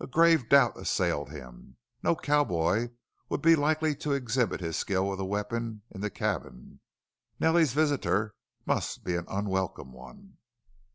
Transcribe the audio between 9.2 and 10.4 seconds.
unwelcome one!